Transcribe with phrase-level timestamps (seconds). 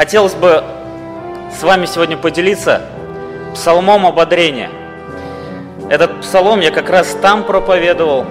[0.00, 0.64] Хотелось бы
[1.54, 2.80] с вами сегодня поделиться
[3.52, 4.70] псалмом ободрения.
[5.90, 8.24] Этот псалом я как раз там проповедовал,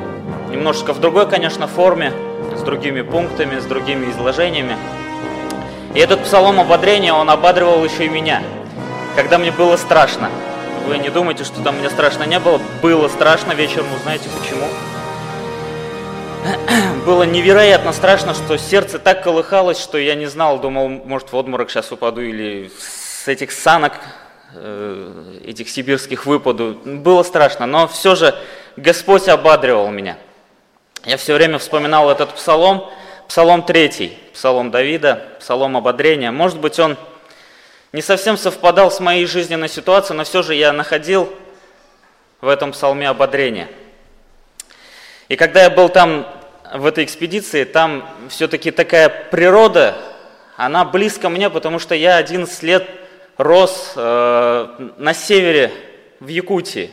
[0.49, 2.11] немножечко в другой, конечно, форме,
[2.57, 4.77] с другими пунктами, с другими изложениями.
[5.93, 8.41] И этот псалом ободрения, он ободривал еще и меня,
[9.15, 10.31] когда мне было страшно.
[10.87, 12.59] Вы не думайте, что там мне страшно не было.
[12.81, 14.65] Было страшно вечером, знаете почему?
[16.99, 21.69] Было невероятно страшно, что сердце так колыхалось, что я не знал, думал, может в обморок
[21.69, 23.93] сейчас упаду или с этих санок,
[24.53, 26.77] э, этих сибирских выпаду.
[26.83, 28.35] Было страшно, но все же
[28.75, 30.17] Господь ободривал меня.
[31.05, 32.89] Я все время вспоминал этот псалом,
[33.27, 36.31] псалом третий, псалом Давида, псалом ободрения.
[36.31, 36.97] Может быть, он
[37.93, 41.33] не совсем совпадал с моей жизненной ситуацией, но все же я находил
[42.41, 43.69] в этом псалме ободрение.
[45.29, 46.27] И когда я был там
[46.73, 49.97] в этой экспедиции, там все-таки такая природа,
[50.57, 52.87] она близко мне, потому что я 11 лет
[53.37, 55.71] рос э, на севере,
[56.19, 56.91] в Якутии.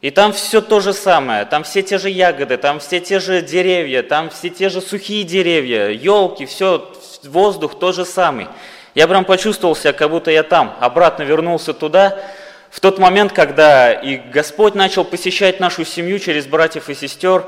[0.00, 3.40] И там все то же самое, там все те же ягоды, там все те же
[3.40, 6.92] деревья, там все те же сухие деревья, елки, все,
[7.24, 8.48] воздух тот же самый.
[8.94, 12.18] Я прям почувствовал себя, как будто я там, обратно вернулся туда,
[12.70, 17.46] в тот момент, когда и Господь начал посещать нашу семью через братьев и сестер,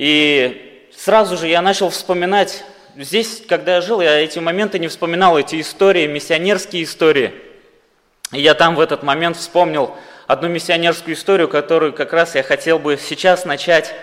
[0.00, 2.64] и сразу же я начал вспоминать,
[2.96, 7.34] здесь, когда я жил, я эти моменты не вспоминал, эти истории, миссионерские истории.
[8.32, 9.94] И я там в этот момент вспомнил
[10.26, 13.94] одну миссионерскую историю, которую как раз я хотел бы сейчас начать,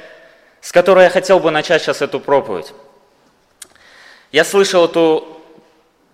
[0.62, 2.74] с которой я хотел бы начать сейчас эту проповедь.
[4.32, 5.42] Я слышал эту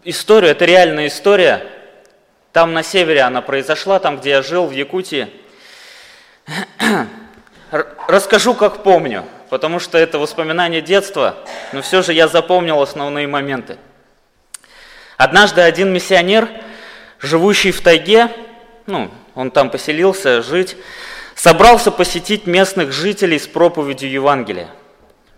[0.06, 1.62] историю, это реальная история,
[2.54, 5.28] там на севере она произошла, там, где я жил, в Якутии.
[8.08, 11.38] Расскажу, как помню потому что это воспоминание детства,
[11.74, 13.78] но все же я запомнил основные моменты.
[15.16, 16.50] Однажды один миссионер,
[17.20, 18.32] живущий в тайге,
[18.88, 20.76] ну, он там поселился жить,
[21.36, 24.70] собрался посетить местных жителей с проповедью Евангелия.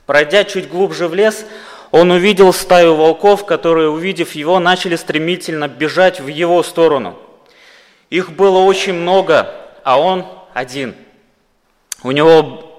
[0.06, 1.46] Пройдя чуть глубже в лес,
[1.92, 7.20] он увидел стаю волков, которые, увидев его, начали стремительно бежать в его сторону.
[8.10, 9.54] Их было очень много,
[9.84, 10.96] а он один.
[12.02, 12.75] У него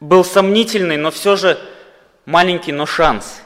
[0.00, 1.58] был сомнительный, но все же
[2.26, 3.42] маленький, но шанс.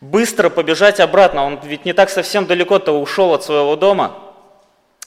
[0.00, 4.18] Быстро побежать обратно, он ведь не так совсем далеко-то ушел от своего дома.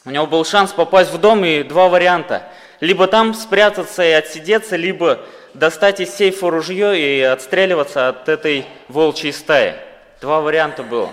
[0.04, 2.44] У него был шанс попасть в дом и два варианта.
[2.80, 5.20] Либо там спрятаться и отсидеться, либо
[5.54, 9.76] достать из сейфа ружье и отстреливаться от этой волчьей стаи.
[10.20, 11.12] Два варианта было.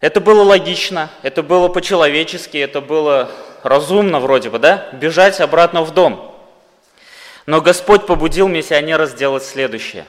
[0.00, 3.30] Это было логично, это было по-человечески, это было
[3.62, 4.88] разумно вроде бы, да?
[4.92, 6.26] Бежать обратно в дом–
[7.46, 10.06] но Господь побудил миссионера сделать следующее.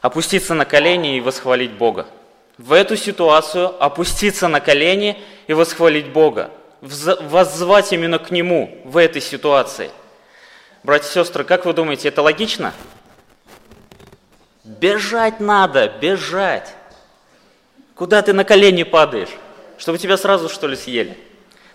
[0.00, 2.06] Опуститься на колени и восхвалить Бога.
[2.56, 6.50] В эту ситуацию опуститься на колени и восхвалить Бога.
[6.80, 9.90] Воззвать именно к Нему в этой ситуации.
[10.82, 12.72] Братья и сестры, как вы думаете, это логично?
[14.64, 16.72] Бежать надо, бежать.
[17.94, 19.30] Куда ты на колени падаешь?
[19.76, 21.18] Чтобы тебя сразу, что ли, съели?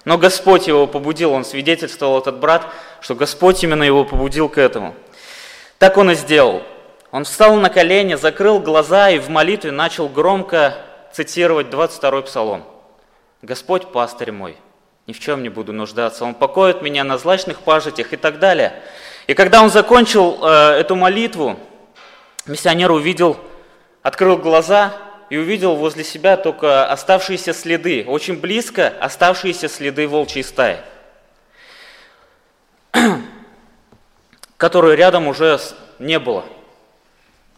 [0.06, 2.68] Но Господь его побудил, он свидетельствовал, этот брат,
[3.00, 4.96] что Господь именно его побудил к этому.
[5.78, 6.62] Так он и сделал.
[7.12, 10.76] Он встал на колени, закрыл глаза и в молитве начал громко
[11.14, 12.64] цитировать 22-й псалом.
[13.42, 14.58] «Господь пастырь мой,
[15.06, 18.82] ни в чем не буду нуждаться, Он покоит меня на злачных пажитях» и так далее.
[19.28, 21.58] И когда он закончил э, эту молитву,
[22.46, 23.38] миссионер увидел,
[24.02, 24.94] открыл глаза
[25.34, 30.78] и увидел возле себя только оставшиеся следы, очень близко оставшиеся следы волчьей стаи,
[34.58, 35.60] которой рядом уже
[35.98, 36.46] не было.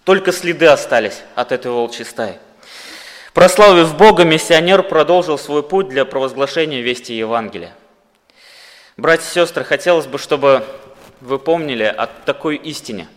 [0.06, 2.40] Только следы остались от этой волчьей стаи.
[3.34, 7.76] Прославив Бога, миссионер продолжил свой путь для провозглашения вести Евангелия.
[8.96, 10.64] Братья и сестры, хотелось бы, чтобы
[11.20, 13.10] вы помнили о такой истине.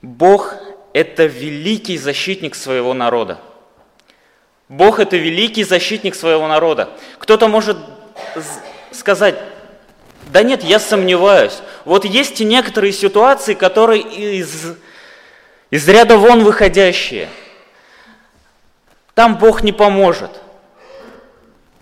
[0.00, 0.54] Бог–
[0.92, 3.40] это великий защитник своего народа–
[4.68, 6.88] Бог– это великий защитник своего народа.
[7.18, 7.76] Кто-то может
[8.92, 9.36] сказать,
[10.26, 11.60] да нет, я сомневаюсь.
[11.84, 14.76] Вот есть некоторые ситуации, которые из,
[15.70, 17.28] из ряда вон выходящие.
[19.14, 20.30] Там Бог не поможет.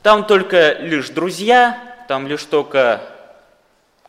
[0.03, 3.01] Там только лишь друзья, там лишь только,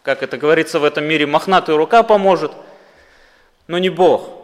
[0.02, 2.52] как это говорится в этом мире, мохнатая рука поможет,
[3.68, 4.40] но не Бог–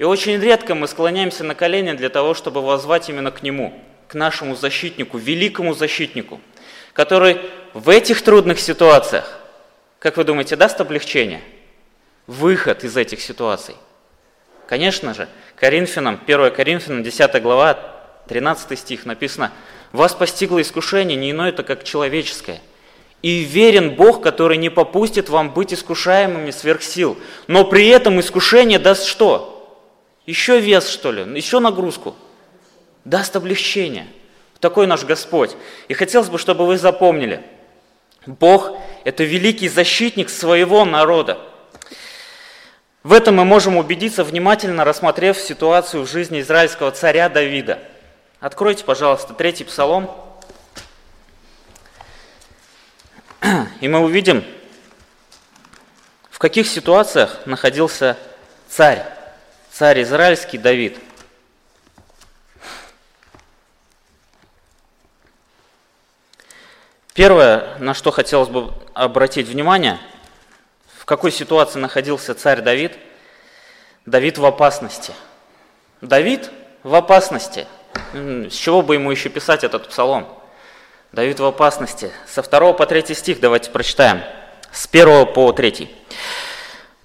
[0.00, 4.14] и очень редко мы склоняемся на колени для того, чтобы возвать именно к Нему, к
[4.14, 6.40] нашему защитнику, великому защитнику,
[6.94, 7.38] который
[7.74, 9.38] в этих трудных ситуациях,
[9.98, 11.42] как вы думаете, даст облегчение?
[12.26, 13.74] Выход из этих ситуаций.
[14.66, 17.78] Конечно же, Коринфянам, 1 Коринфянам, 10 глава,
[18.26, 19.52] 13 стих написано,
[19.92, 22.62] «Вас постигло искушение, не иное это, как человеческое.
[23.20, 27.18] И верен Бог, который не попустит вам быть искушаемыми сверх сил.
[27.48, 29.58] Но при этом искушение даст что?
[30.26, 31.22] Еще вес, что ли?
[31.36, 32.14] Еще нагрузку?
[33.04, 34.06] Даст облегчение.
[34.60, 35.56] Такой наш Господь.
[35.88, 37.42] И хотелось бы, чтобы вы запомнили,
[38.26, 38.72] Бог–
[39.04, 41.38] это великий защитник своего народа.
[43.02, 47.78] В этом мы можем убедиться, внимательно рассмотрев ситуацию в жизни израильского царя Давида.
[48.40, 50.10] Откройте, пожалуйста, третий псалом.
[53.80, 54.44] И мы увидим,
[56.30, 58.18] в каких ситуациях находился
[58.68, 59.06] царь,
[59.72, 60.98] царь израильский Давид–
[67.20, 69.98] Первое, на что хотелось бы обратить внимание,
[70.96, 72.96] в какой ситуации находился царь Давид?
[74.06, 75.12] Давид в опасности.
[76.00, 76.50] Давид
[76.82, 77.66] в опасности.
[78.14, 80.28] С чего бы ему еще писать этот псалом?
[81.12, 82.10] Давид в опасности.
[82.26, 84.22] Со 2 по 3 стих давайте прочитаем.
[84.72, 85.94] С 1 по 3.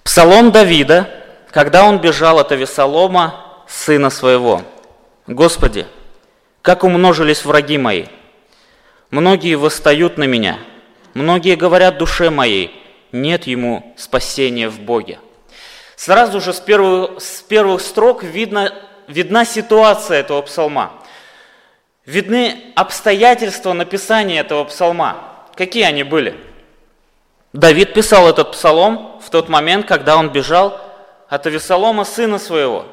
[0.02, 1.10] Псалом Давида,
[1.56, 4.60] когда он бежал от Авесолома, сына своего.
[5.26, 5.86] Господи,
[6.60, 8.04] как умножились враги мои–
[9.10, 10.58] Многие восстают на меня,
[11.14, 12.72] многие говорят душе моей,
[13.12, 15.20] нет ему спасения в Боге.
[15.94, 18.74] Сразу же с первых, с первых строк видно,
[19.06, 20.92] видна ситуация этого псалма.
[22.04, 25.16] Видны обстоятельства написания этого псалма.
[25.54, 26.36] Какие они были?
[27.52, 30.80] Давид писал этот псалом в тот момент, когда он бежал
[31.28, 32.86] от Авесолома, сына своего.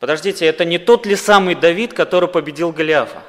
[0.00, 3.22] Подождите, это не тот ли самый Давид, который победил Голиафа?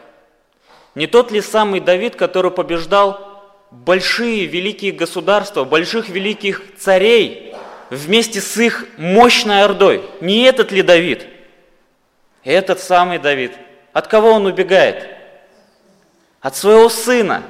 [0.95, 3.29] Не тот ли самый Давид, который побеждал
[3.71, 7.55] большие великие государства, больших великих царей
[7.89, 10.03] вместе с их мощной ордой?
[10.21, 11.25] Не этот ли Давид?
[12.43, 13.53] Этот самый Давид.
[13.93, 15.07] От кого он убегает?
[16.41, 17.43] От своего сына.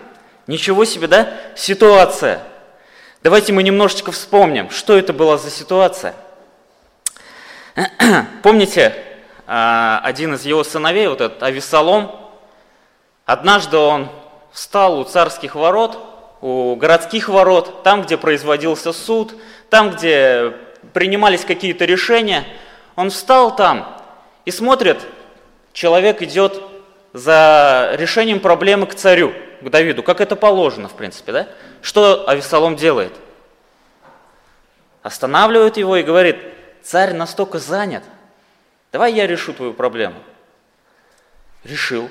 [0.47, 1.33] Ничего себе, да?
[1.55, 2.41] Ситуация.
[3.21, 6.15] Давайте мы немножечко вспомним, что это была за ситуация.
[8.43, 8.95] Помните,
[9.45, 12.29] а, один из его сыновей, вот этот Авесолом,
[13.29, 14.09] Однажды он
[14.51, 15.99] встал у царских ворот,
[16.41, 19.35] у городских ворот, там, где производился суд,
[19.69, 20.55] там, где
[20.93, 22.43] принимались какие-то решения.
[22.95, 24.01] Он встал там
[24.45, 25.05] и смотрит,
[25.73, 26.59] человек идет
[27.13, 31.47] за решением проблемы к царю, к Давиду, как это положено, в принципе, да?
[31.81, 33.13] Что Авесолом делает?
[35.01, 36.37] Останавливает его и говорит,
[36.83, 38.03] царь настолько занят,
[38.91, 40.17] давай я решу твою проблему.
[41.63, 42.09] Решил.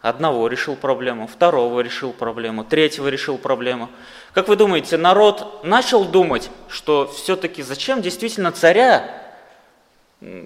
[0.00, 3.88] Одного решил проблему, второго решил проблему, третьего решил проблему.
[4.34, 9.22] Как вы думаете, народ начал думать, что все-таки зачем действительно царя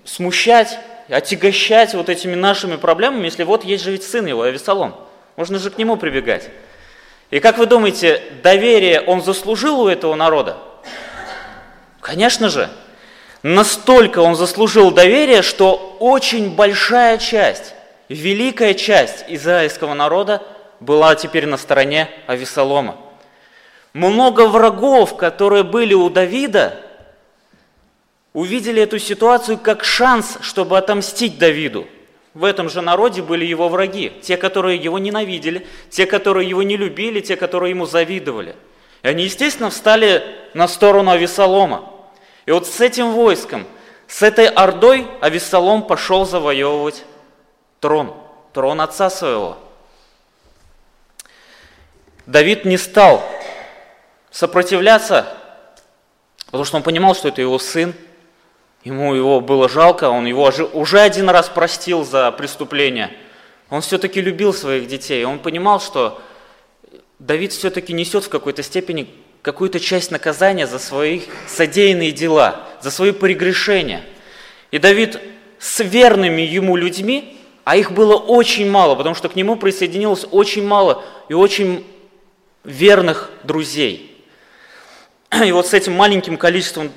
[0.05, 0.79] смущать,
[1.09, 4.95] отягощать вот этими нашими проблемами, если вот есть же ведь сын его, Авесолом.
[5.37, 6.51] Можно же к нему прибегать.
[7.31, 10.57] И как вы думаете, доверие он заслужил у этого народа?
[12.01, 12.71] Конечно же.
[13.43, 17.75] Настолько он заслужил доверие, что очень большая часть
[18.09, 20.43] великая часть израильского народа
[20.81, 22.97] была теперь на стороне Авесолома.
[23.93, 26.83] Много врагов, которые были у Давида,
[28.33, 31.89] увидели эту ситуацию как шанс, чтобы отомстить Давиду.
[32.37, 36.77] В этом же народе были его враги, те, которые его ненавидели, те, которые его не
[36.77, 38.57] любили, те, которые ему завидовали.
[39.03, 41.91] И они, естественно, встали на сторону Авесолома.
[42.45, 43.67] И вот с этим войском,
[44.07, 47.07] с этой ордой Авесолом пошел завоевывать
[47.81, 48.15] трон,
[48.53, 49.57] трон отца своего.
[52.27, 53.23] Давид не стал
[54.31, 55.35] сопротивляться,
[56.45, 57.95] потому что он понимал, что это его сын,
[58.85, 63.11] ему его было жалко, он его уже один раз простил за преступление.
[63.69, 66.21] Он все-таки любил своих детей, он понимал, что
[67.19, 69.09] Давид все-таки несет в какой-то степени
[69.43, 74.03] какую-то часть наказания за свои содеянные дела, за свои прегрешения.
[74.71, 75.21] И Давид
[75.59, 80.65] с верными ему людьми а их было очень мало, потому что к нему присоединилось очень
[80.65, 81.85] мало и очень
[82.63, 84.25] верных друзей.
[85.45, 86.93] И вот с этим маленьким количеством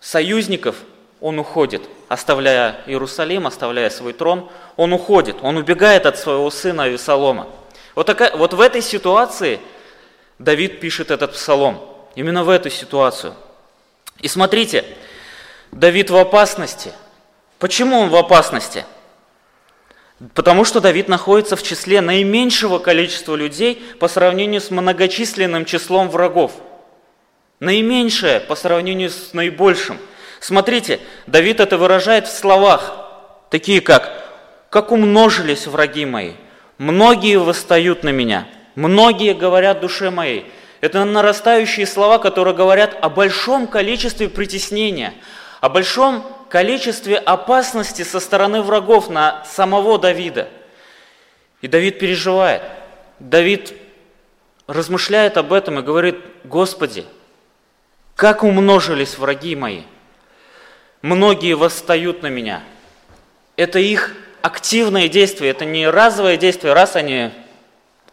[0.00, 0.76] союзников
[1.20, 7.48] он уходит, оставляя Иерусалим, оставляя свой трон, он уходит, он убегает от своего сына Авесолома.
[7.94, 9.60] Вот, такая, вот в этой ситуации
[10.38, 11.80] Давид пишет этот псалом,
[12.14, 13.34] именно в эту ситуацию.
[14.20, 14.84] И смотрите,
[15.72, 16.92] Давид в опасности.
[17.58, 18.84] Почему он в опасности?
[20.34, 26.52] Потому что Давид находится в числе наименьшего количества людей по сравнению с многочисленным числом врагов.
[27.60, 29.98] Наименьшее по сравнению с наибольшим.
[30.40, 32.94] Смотрите, Давид это выражает в словах,
[33.50, 34.24] такие как
[34.70, 36.32] «Как умножились враги мои,
[36.76, 40.50] многие восстают на меня, многие говорят душе моей».
[40.80, 45.14] Это нарастающие слова, которые говорят о большом количестве притеснения,
[45.60, 50.48] о большом количестве опасности со стороны врагов на самого Давида.
[51.62, 52.62] И Давид переживает.
[53.18, 53.74] Давид
[54.68, 57.04] размышляет об этом и говорит, Господи,
[58.18, 59.82] как умножились враги мои.
[61.02, 62.64] Многие восстают на меня.
[63.54, 67.30] Это их активное действие, это не разовое действие, раз они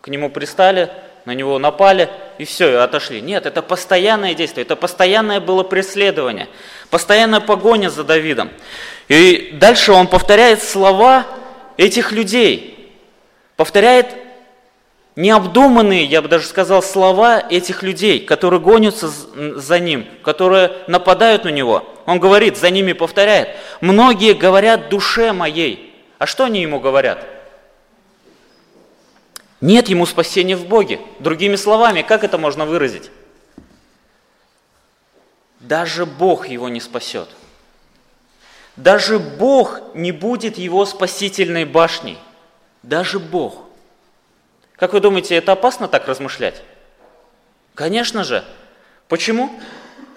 [0.01, 0.91] к нему пристали,
[1.25, 3.19] на него напали и все, и отошли.
[3.19, 6.49] Нет, это постоянное действие, это постоянное было преследование,
[6.91, 8.51] постоянная погоня за Давидом.
[9.07, 11.25] И дальше он повторяет слова
[11.77, 12.93] этих людей,
[13.55, 14.13] повторяет
[15.15, 21.49] необдуманные, я бы даже сказал, слова этих людей, которые гонятся за ним, которые нападают на
[21.49, 21.87] него.
[22.05, 23.49] Он говорит, за ними повторяет,
[23.81, 25.93] многие говорят душе моей.
[26.17, 27.25] А что они ему говорят?
[29.61, 30.99] Нет ему спасения в Боге.
[31.19, 33.09] Другими словами, как это можно выразить?
[35.59, 37.29] Даже Бог его не спасет.
[38.75, 42.17] Даже Бог не будет его спасительной башней.
[42.83, 43.64] Даже Бог.
[44.77, 46.61] Как вы думаете, это опасно так размышлять?
[47.75, 48.43] Конечно же.
[49.07, 49.51] Почему?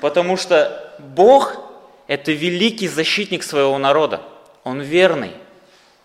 [0.01, 1.57] Потому что Бог–
[2.07, 4.23] это великий защитник своего народа.
[4.65, 5.33] Он верный,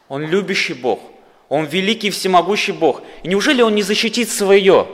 [0.09, 0.99] Он любящий Бог,
[1.49, 3.01] Он великий всемогущий Бог.
[3.23, 4.87] И неужели Он не защитит свое?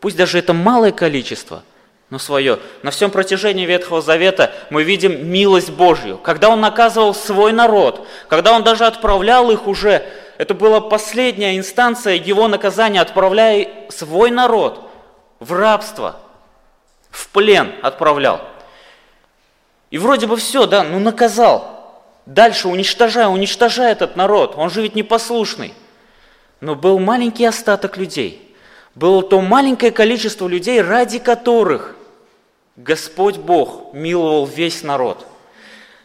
[0.00, 1.62] Пусть даже это малое количество,
[2.10, 2.58] но свое.
[2.82, 6.18] На всем протяжении Ветхого Завета мы видим милость Божью.
[6.18, 10.06] Когда Он наказывал свой народ, когда Он даже отправлял их уже
[10.38, 14.88] это была последняя инстанция его наказания, отправляя свой народ
[15.40, 16.16] в рабство,
[17.10, 18.40] в плен отправлял.
[19.90, 21.76] И вроде бы все, да, ну наказал.
[22.26, 25.74] Дальше уничтожая, уничтожая этот народ, он же ведь непослушный.
[26.60, 28.54] Но был маленький остаток людей.
[28.94, 31.94] Было то маленькое количество людей, ради которых
[32.76, 35.26] Господь Бог миловал весь народ.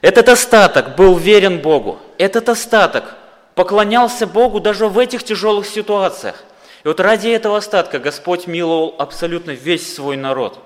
[0.01, 1.99] Этот остаток был верен Богу.
[2.17, 3.15] Этот остаток
[3.55, 6.43] поклонялся Богу даже в этих тяжелых ситуациях.
[6.83, 10.59] И вот ради этого остатка Господь миловал абсолютно весь свой народ.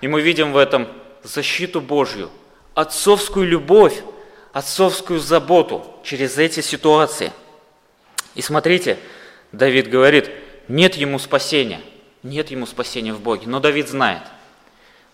[0.00, 0.88] И мы видим в этом
[1.22, 2.30] защиту Божью,
[2.74, 4.02] отцовскую любовь,
[4.52, 7.32] отцовскую заботу через эти ситуации.
[8.34, 8.98] И смотрите,
[9.50, 10.30] Давид говорит,
[10.68, 11.80] нет ему спасения,
[12.22, 13.46] нет ему спасения в Боге.
[13.46, 14.22] Но Давид знает,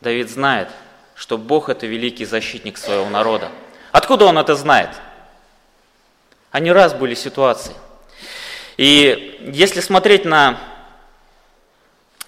[0.00, 0.68] Давид знает,
[1.14, 3.50] что Бог– это великий защитник своего народа.
[3.92, 4.90] Откуда он это знает?
[6.52, 7.74] Не раз были ситуации.
[8.76, 10.58] И если смотреть на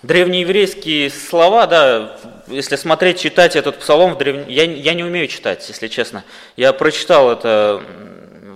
[0.02, 4.48] древнееврейские слова, да, если смотреть, читать этот псалом, в древ...
[4.48, 6.24] я, я не умею читать, если честно.
[6.56, 7.82] Я прочитал это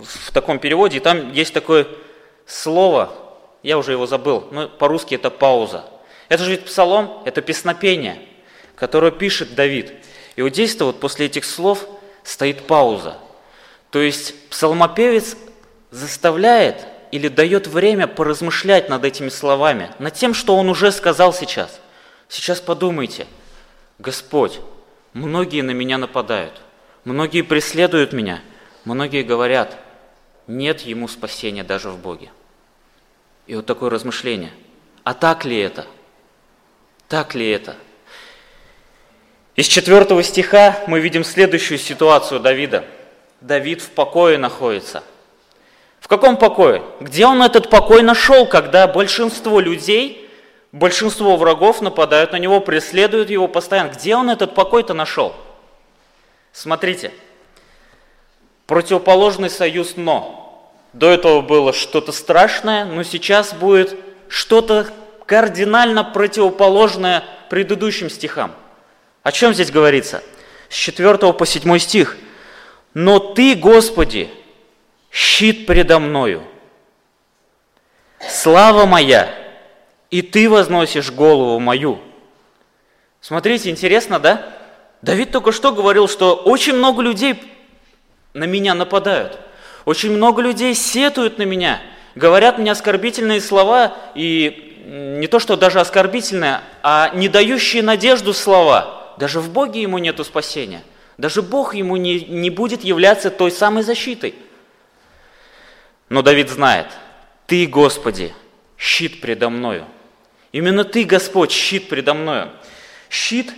[0.03, 1.87] в таком переводе, и там есть такое
[2.47, 3.13] слово,
[3.63, 5.85] я уже его забыл, но по-русски это пауза.
[6.29, 8.19] Это же ведь псалом, это песнопение,
[8.75, 9.93] которое пишет Давид.
[10.37, 11.87] И вот здесь вот после этих слов
[12.23, 13.19] стоит пауза.
[13.91, 15.37] То есть псалмопевец
[15.95, 21.81] заставляет или дает время поразмышлять над этими словами, над тем, что он уже сказал сейчас.
[22.29, 23.29] Сейчас подумайте,
[24.01, 24.59] Господь,
[25.13, 26.61] многие на меня нападают,
[27.05, 28.43] многие преследуют меня,
[28.85, 29.79] многие говорят,
[30.49, 32.31] нет ему спасения даже в Боге.
[33.47, 34.51] И вот такое размышление.
[35.05, 35.87] А так ли это?
[37.07, 37.77] Так ли это?
[39.55, 42.85] Из четвертого стиха мы видим следующую ситуацию Давида.
[43.41, 45.05] Давид в покое находится–
[46.05, 46.83] в каком покое?
[47.01, 50.29] Где он этот покой нашел, когда большинство людей,
[50.71, 53.89] большинство врагов нападают на него, преследуют его постоянно?
[53.89, 55.35] Где он этот покой-то нашел?
[56.53, 57.11] Смотрите,
[58.67, 60.71] противоположный союз «но».
[60.93, 63.97] До этого было что-то страшное, но сейчас будет
[64.29, 64.89] что-то
[65.25, 68.55] кардинально противоположное предыдущим стихам.
[69.23, 70.23] О чем здесь говорится?
[70.69, 72.19] С 4 по 7 стих.
[72.93, 74.29] «Но Ты, Господи,
[75.15, 76.43] щит предо мною.
[78.19, 79.33] Слава моя,
[80.11, 82.01] и ты возносишь голову мою.
[83.21, 84.51] Смотрите, интересно, да?
[85.03, 87.41] Давид только что говорил, что очень много людей
[88.33, 89.39] на меня нападают.
[89.85, 91.81] Очень много людей сетуют на меня,
[92.17, 94.75] говорят мне оскорбительные слова, и
[95.21, 99.15] не то, что даже оскорбительные, а не дающие надежду слова.
[99.19, 100.83] Даже в Боге ему нету спасения.
[101.19, 104.35] Даже Бог ему не, не будет являться той самой защитой.
[106.09, 106.87] Но Давид знает,
[107.47, 108.35] Ты, Господи,
[108.77, 109.87] щит предо мною.
[110.53, 112.51] Именно Ты, Господь, щит предо мною.
[113.09, 113.53] Щит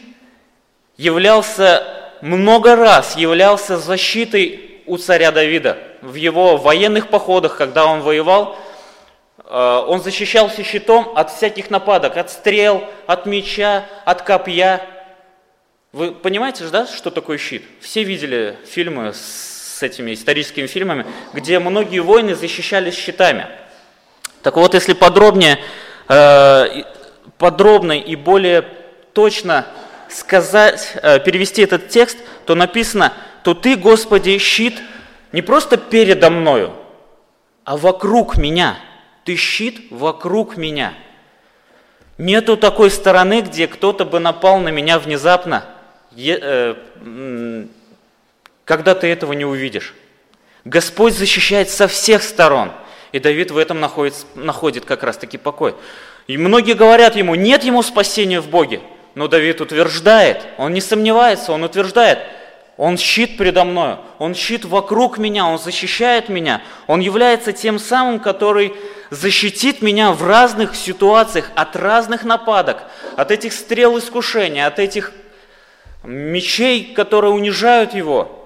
[0.96, 5.78] являлся много раз являлся защитой у царя Давида.
[6.02, 8.56] В его военных походах, когда он воевал,
[9.44, 14.82] э, он защищался щитом от всяких нападок, от стрел, от меча, от копья.
[15.92, 17.64] Вы понимаете, да, что такое щит?
[17.80, 23.46] Все видели фильмы с этими историческими фильмами, где многие воины защищались щитами.
[24.42, 25.58] Так вот, если подробнее,
[26.08, 26.66] э,
[27.38, 28.62] подробно и более
[29.12, 29.66] точно
[30.08, 34.80] сказать, э, перевести этот текст, то написано, то ты, Господи, щит
[35.32, 36.72] не просто передо мною,
[37.64, 38.76] а вокруг меня.
[39.24, 40.94] Ты щит вокруг меня.
[42.18, 45.64] Нету такой стороны, где кто-то бы напал на меня внезапно,
[46.16, 46.74] э,
[48.66, 49.94] когда ты этого не увидишь.
[50.66, 52.72] Господь защищает со всех сторон.
[53.12, 55.74] И Давид в этом находит, находит как раз таки покой.
[56.26, 58.80] И многие говорят ему, нет ему спасения в Боге.
[59.14, 62.18] Но Давид утверждает, он не сомневается, он утверждает,
[62.76, 68.18] он щит предо мною, он щит вокруг меня, он защищает меня, он является тем самым,
[68.18, 68.74] который
[69.10, 72.82] защитит меня в разных ситуациях от разных нападок,
[73.16, 75.12] от этих стрел искушения, от этих
[76.02, 78.45] мечей, которые унижают его.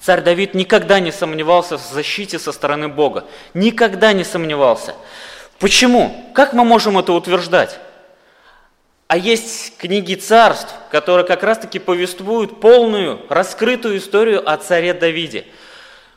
[0.00, 3.24] Царь Давид никогда не сомневался в защите со стороны Бога.
[3.54, 4.94] Никогда не сомневался.
[5.58, 6.30] Почему?
[6.34, 7.78] Как мы можем это утверждать?
[9.08, 15.46] А есть книги царств, которые как раз-таки повествуют полную, раскрытую историю о царе Давиде.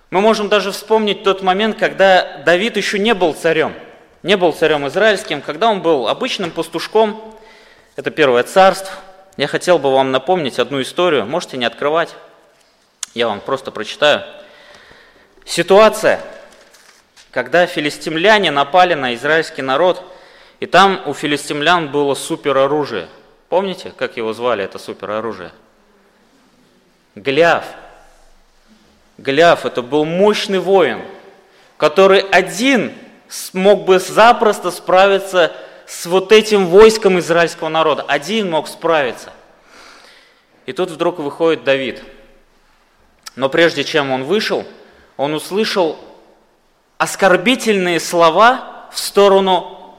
[0.10, 3.74] Мы можем даже вспомнить тот момент, когда Давид еще не был царем,
[4.24, 7.34] не был царем израильским, когда он был обычным пастушком.
[7.96, 8.94] Это первое царство.
[9.38, 12.10] Я хотел бы вам напомнить одну историю, можете не открывать,
[13.14, 14.24] я вам просто прочитаю.
[15.46, 16.22] Ситуация,
[17.32, 20.04] когда филистимляне напали на израильский народ–
[20.62, 23.10] и там у филистимлян было супероружие.
[23.50, 25.52] Помните, как его звали, это супероружие?
[27.16, 27.66] Голиаф.
[29.18, 31.02] Голиаф– это был мощный воин,
[31.78, 32.94] который один
[33.28, 35.52] смог бы запросто справиться
[35.88, 38.04] с вот этим войском израильского народа.
[38.08, 39.34] Один мог справиться.
[40.68, 42.04] И тут вдруг выходит Давид.
[43.36, 44.66] Но прежде чем он вышел,
[45.18, 45.98] он услышал
[46.98, 49.96] оскорбительные слова в сторону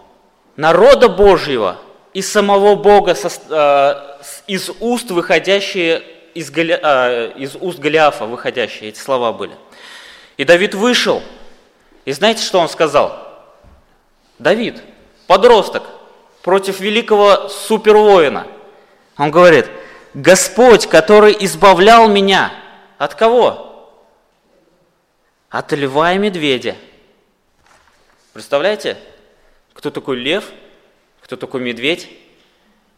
[0.57, 1.79] народа Божьего
[2.12, 3.95] и самого Бога э,
[4.47, 6.03] из уст выходящие,
[6.35, 9.55] из, э, из уст Голиафа выходящие эти слова были.
[10.37, 11.23] И Давид вышел,
[12.05, 13.29] и знаете, что он сказал?
[14.38, 14.83] Давид,
[15.27, 15.85] подросток,
[16.42, 18.47] против великого супервоина.
[19.16, 19.66] Он говорит,
[20.14, 22.53] Господь, который избавлял меня
[23.02, 23.90] от кого?
[25.50, 26.76] От льва и медведя.
[28.32, 28.96] Представляете?
[29.74, 30.52] Кто такой лев?
[31.20, 32.08] Кто такой медведь?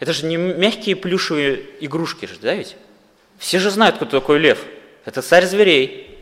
[0.01, 2.77] Это же не мягкие плюшевые игрушки же, да ведь?
[3.39, 4.63] Все же знают, кто такой лев.
[5.07, 6.19] Это царь зверей.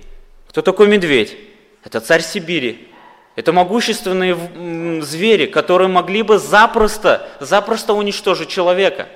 [0.49, 1.37] Кто такой медведь?
[1.83, 2.89] Это царь Сибири.
[3.35, 9.09] Это могущественные звери, которые могли бы запросто, запросто уничтожить человека.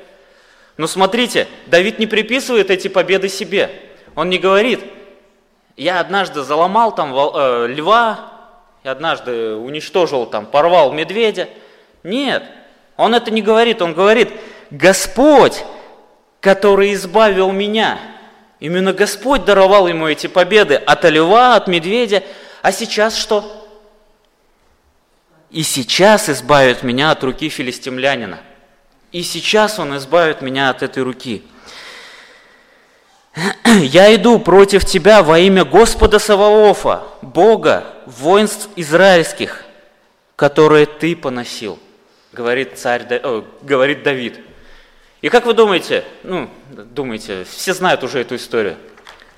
[0.76, 3.85] Но смотрите, Давид не приписывает эти победы себе.
[4.16, 4.82] Он не говорит,
[5.76, 8.32] я однажды заломал там э, льва,
[8.82, 11.48] и однажды уничтожил, там, порвал медведя.
[12.02, 12.42] Нет,
[12.96, 14.32] он это не говорит, он говорит,
[14.70, 15.64] Господь,
[16.40, 17.98] который избавил меня.
[18.58, 22.22] Именно Господь даровал ему эти победы от льва, от медведя.
[22.62, 23.68] А сейчас что?
[25.50, 28.38] И сейчас избавит меня от руки филистимлянина.
[29.12, 31.44] И сейчас он избавит меня от этой руки.
[33.64, 39.64] «Я иду против тебя во имя Господа Саваофа, Бога, воинств израильских,
[40.36, 41.78] которые ты поносил»,
[42.32, 44.40] говорит, царь, о, говорит Давид.
[45.20, 48.76] И как вы думаете, ну, думаете, все знают уже эту историю,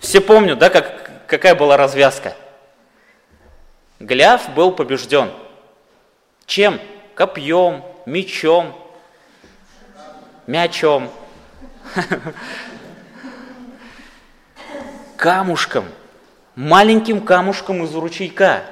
[0.01, 2.37] все помнят, да, как, какая была развязка?
[4.01, 5.31] Гляв был побежден.
[6.47, 6.81] Чем?
[7.15, 8.77] Копьем, мечом,
[10.47, 11.11] мячом.
[15.19, 15.85] камушком,
[16.55, 18.63] маленьким камушком из ручейка.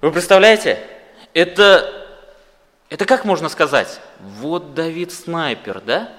[0.00, 0.78] Вы представляете?
[1.34, 2.06] Это,
[2.88, 4.00] это как можно сказать?
[4.20, 6.10] Вот Давид снайпер, да?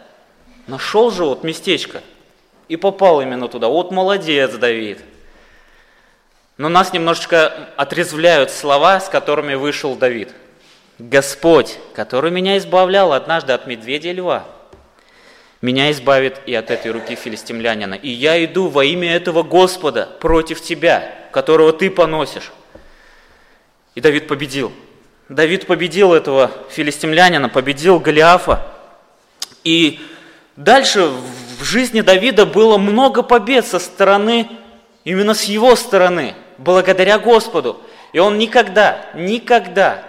[0.67, 2.01] Нашел же вот местечко
[2.67, 3.69] и попал именно туда.
[3.69, 4.99] Вот молодец, Давид.
[6.57, 10.33] Но нас немножечко отрезвляют слова, с которыми вышел Давид.
[10.99, 14.45] Господь, который меня избавлял однажды от медведя и льва,
[15.65, 17.95] меня избавит и от этой руки филистимлянина.
[17.95, 22.51] И я иду во имя этого Господа против тебя, которого ты поносишь.
[23.95, 24.71] И Давид победил.
[25.27, 28.61] Давид победил этого филистимлянина, победил Голиафа.
[29.63, 29.99] И
[30.55, 31.09] дальше
[31.59, 34.47] в жизни Давида было много побед со стороны,
[35.03, 37.81] именно с его стороны, благодаря Господу.
[38.13, 40.03] И он никогда, никогда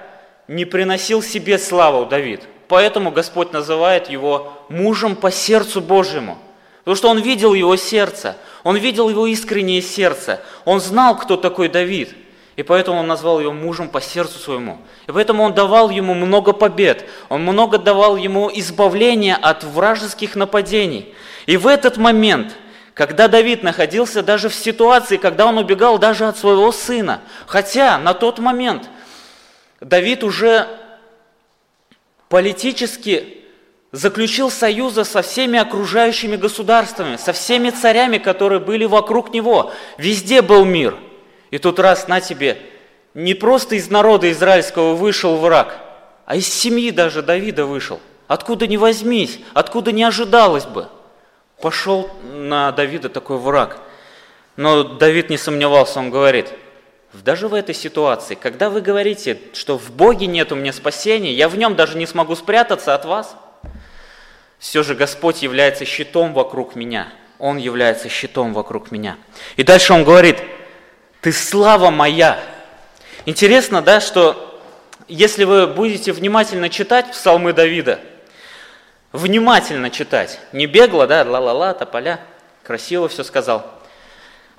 [0.48, 2.42] не приносил себе славу Давид.
[2.68, 6.38] Поэтому Господь называет его мужем по сердцу Божьему.
[6.78, 11.68] Потому что он видел его сердце, он видел его искреннее сердце, он знал, кто такой
[11.68, 12.14] Давид.
[12.54, 14.78] И поэтому он назвал его мужем по сердцу своему.
[15.06, 21.14] И поэтому он давал ему много побед, он много давал ему избавления от вражеских нападений.
[21.46, 22.54] И в этот момент,
[22.94, 28.14] когда Давид находился даже в ситуации, когда он убегал даже от своего сына, хотя на
[28.14, 28.88] тот момент
[29.80, 30.66] Давид уже
[32.28, 33.38] политически
[33.92, 39.72] заключил союзы со всеми окружающими государствами, со всеми царями, которые были вокруг него.
[39.98, 40.96] Везде был мир.
[41.50, 42.58] И тут раз на тебе,
[43.14, 45.78] не просто из народа израильского вышел враг,
[46.26, 48.00] а из семьи даже Давида вышел.
[48.26, 50.88] Откуда не возьмись, откуда не ожидалось бы.
[51.62, 53.78] Пошел на Давида такой враг.
[54.56, 56.52] Но Давид не сомневался, он говорит,
[57.22, 61.48] даже в этой ситуации, когда вы говорите, что в Боге нет у меня спасения, я
[61.48, 63.36] в нем даже не смогу спрятаться от вас,
[64.58, 67.08] все же Господь является щитом вокруг меня.
[67.38, 69.16] Он является щитом вокруг меня.
[69.56, 70.38] И дальше он говорит,
[71.20, 72.38] ты слава моя.
[73.26, 74.60] Интересно, да, что
[75.08, 78.00] если вы будете внимательно читать псалмы Давида,
[79.12, 82.20] внимательно читать, не бегло, да, ла-ла-ла, тополя,
[82.62, 83.75] красиво все сказал,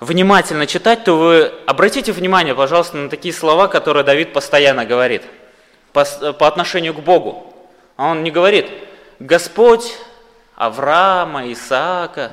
[0.00, 5.22] внимательно читать, то вы обратите внимание, пожалуйста, на такие слова, которые Давид постоянно говорит
[5.92, 7.52] по, по отношению к Богу.
[7.96, 8.70] А он не говорит
[9.18, 9.92] «Господь
[10.54, 12.32] Авраама, Исаака»,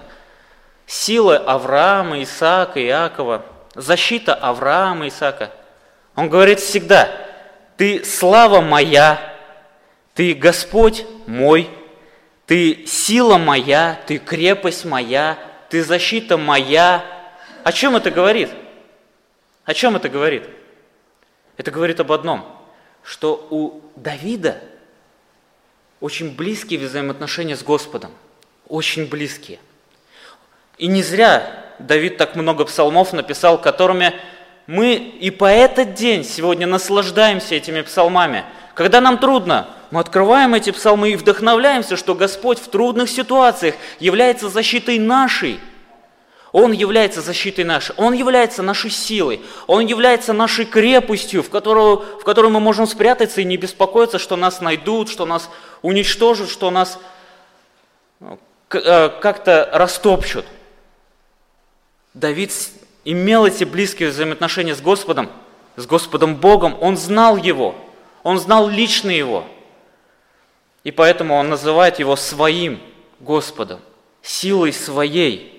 [0.85, 5.51] силы Авраама, Исаака, Иакова, защита Авраама, Исаака.
[6.15, 7.09] Он говорит всегда
[7.77, 9.19] «Ты слава моя,
[10.13, 11.69] ты Господь мой,
[12.45, 15.37] ты сила моя, ты крепость моя,
[15.69, 17.03] ты защита моя,
[17.65, 18.51] о чем это говорит?
[19.63, 20.43] О чем это говорит?
[21.57, 22.45] Это говорит об одном,
[23.01, 24.61] что у Давида
[25.99, 28.11] очень близкие взаимоотношения с Господом.
[28.67, 29.57] Очень близкие.
[30.77, 34.13] И не зря Давид так много псалмов написал, которыми
[34.67, 38.45] мы и по этот день сегодня наслаждаемся этими псалмами.
[38.75, 44.49] Когда нам трудно, мы открываем эти псалмы и вдохновляемся, что Господь в трудных ситуациях является
[44.49, 45.59] защитой нашей–
[46.57, 52.23] он является защитой нашей, Он является нашей силой, Он является нашей крепостью, в которую, в
[52.23, 55.49] которую мы можем спрятаться и не беспокоиться, что нас найдут, что нас
[55.81, 56.97] уничтожат, что нас
[58.21, 58.39] ну,
[58.71, 60.45] э, как-то растопчут.
[62.13, 62.53] Давид
[63.03, 65.29] имел эти близкие взаимоотношения с Господом,
[65.75, 67.75] с Господом Богом, он знал Его,
[68.23, 69.43] он знал лично Его.
[70.85, 72.79] И поэтому он называет Его своим
[73.19, 73.81] Господом,
[74.21, 75.51] силой своей–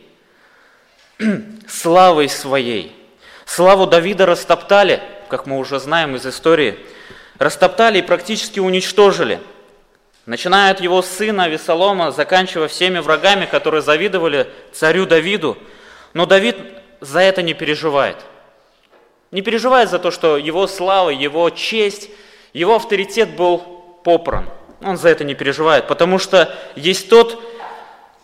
[1.68, 2.94] славой своей.
[3.44, 6.78] Славу Давида растоптали, как мы уже знаем из истории,
[7.38, 9.40] растоптали и практически уничтожили.
[10.26, 15.56] Начиная от его сына Весолома, заканчивая всеми врагами, которые завидовали царю Давиду.
[16.14, 16.56] Но Давид
[17.00, 18.16] за это не переживает.
[19.30, 22.10] Не переживает за то, что его слава, его честь,
[22.52, 23.58] его авторитет был
[24.02, 24.48] попран.
[24.82, 27.40] Он за это не переживает, потому что есть тот,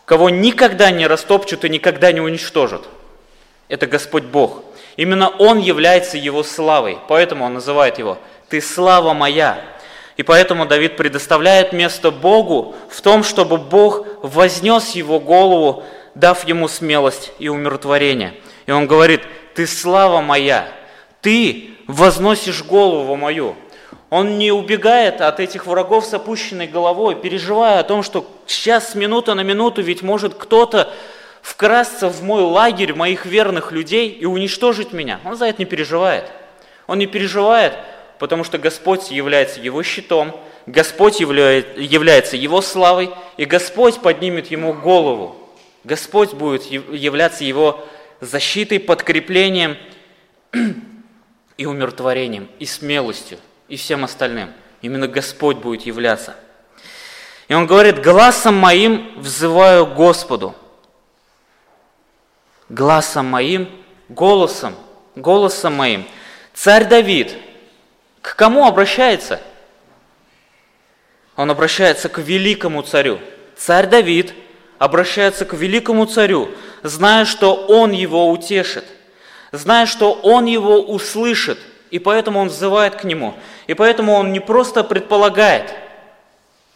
[0.05, 2.87] кого никогда не растопчут и никогда не уничтожат.
[3.67, 4.63] Это Господь Бог.
[4.97, 8.17] Именно Он является Его славой, поэтому Он называет Его
[8.49, 9.63] «Ты слава моя».
[10.15, 16.67] И поэтому Давид предоставляет место Богу в том, чтобы Бог вознес его голову, дав ему
[16.67, 18.35] смелость и умиротворение.
[18.67, 19.21] И он говорит,
[19.55, 20.67] ты слава моя,
[21.21, 23.55] ты возносишь голову мою.
[24.13, 28.93] Он не убегает от этих врагов с опущенной головой, переживая о том, что сейчас с
[28.93, 30.93] минуты на минуту ведь может кто-то
[31.41, 35.19] вкрасться в мой лагерь моих верных людей и уничтожить меня.
[35.25, 36.31] Он за это не переживает.
[36.85, 37.73] Он не переживает,
[38.19, 45.35] потому что Господь является его щитом, Господь является его славой, и Господь поднимет ему голову.
[45.83, 47.83] Господь будет являться его
[48.21, 49.75] защитой, подкреплением
[51.57, 54.51] и умиротворением, и смелостью и всем остальным.
[54.81, 56.35] Именно Господь будет являться.
[57.47, 60.55] И он говорит, глазом моим взываю Господу.
[62.69, 63.69] Глазом моим,
[64.09, 64.75] голосом,
[65.15, 66.05] голосом моим.
[66.53, 67.35] Царь Давид
[68.21, 69.41] к кому обращается?
[71.35, 73.19] Он обращается к великому царю.
[73.57, 74.33] Царь Давид
[74.79, 76.49] обращается к великому царю,
[76.83, 78.85] зная, что он его утешит,
[79.51, 81.59] зная, что он его услышит–
[81.93, 83.35] и поэтому он взывает к нему.
[83.67, 85.75] И поэтому он не просто предполагает,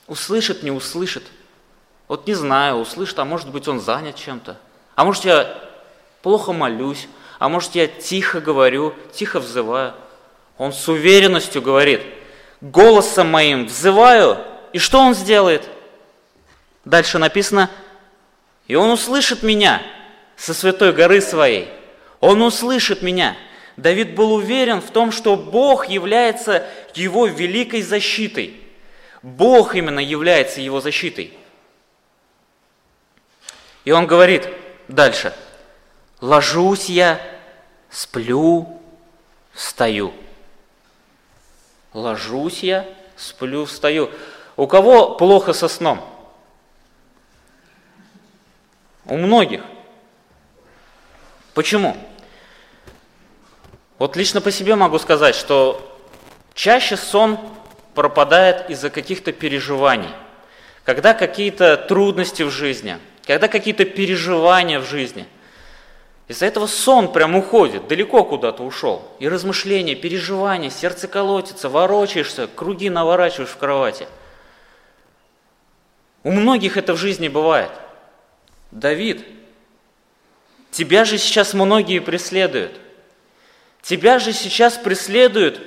[0.05, 1.23] услышит, не услышит.
[2.07, 4.57] Вот не знаю, услышит, а может быть он занят чем-то.
[4.93, 5.59] А может я
[6.21, 7.07] плохо молюсь,
[7.39, 9.95] а может я тихо говорю, тихо взываю.
[10.59, 12.03] Он с уверенностью говорит,
[12.61, 14.37] голосом моим взываю,
[14.71, 15.67] и что он сделает?
[16.85, 17.71] Дальше написано,
[18.67, 19.81] и он услышит меня
[20.35, 21.69] со святой горы своей.
[22.19, 23.35] Он услышит меня.
[23.77, 28.59] Давид был уверен в том, что Бог является его великой защитой.
[29.21, 31.37] Бог именно является его защитой.
[33.85, 34.49] И он говорит
[34.87, 35.33] дальше,
[36.19, 37.21] ложусь я,
[37.91, 38.81] сплю,
[39.53, 40.11] встаю.
[41.93, 42.85] Ложусь я,
[43.15, 44.09] сплю, встаю.
[44.55, 46.03] У кого плохо со сном?
[49.05, 49.63] У многих.
[51.53, 51.95] Почему?
[53.99, 55.97] Вот лично по себе могу сказать, что
[56.53, 57.39] чаще сон
[57.95, 60.09] пропадает из-за каких-то переживаний.
[60.83, 65.27] Когда какие-то трудности в жизни– когда какие-то переживания в жизни.
[66.29, 69.05] Из-за этого сон прям уходит, далеко куда-то ушел.
[69.19, 74.07] И размышления, переживания, сердце колотится, ворочаешься, круги наворачиваешь в кровати.
[76.23, 77.71] У многих это в жизни бывает.
[78.71, 79.25] Давид,
[80.71, 82.79] тебя же сейчас многие преследуют.
[83.81, 85.59] Тебя же сейчас преследует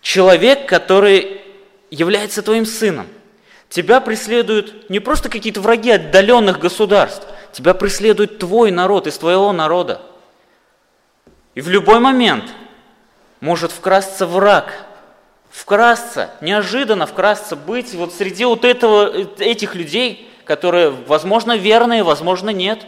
[0.00, 1.40] человек, который
[1.90, 3.06] является твоим сыном–
[3.74, 10.00] Тебя преследуют не просто какие-то враги отдаленных государств, тебя преследует твой народ из твоего народа.
[11.56, 12.44] И в любой момент
[13.40, 14.86] может вкрасться враг,
[15.50, 22.86] вкрасться, неожиданно вкрасться, быть вот среди вот этого, этих людей, которые, возможно, верные, возможно, нет.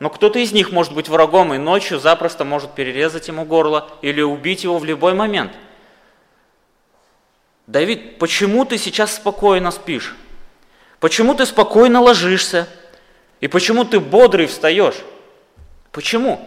[0.00, 4.20] Но кто-то из них может быть врагом и ночью запросто может перерезать ему горло или
[4.20, 5.52] убить его в любой момент–
[7.68, 10.16] Давид, почему ты сейчас спокойно спишь?
[11.00, 12.66] Почему ты спокойно ложишься?
[13.40, 14.96] И почему ты бодрый встаешь?
[15.92, 16.40] Почему?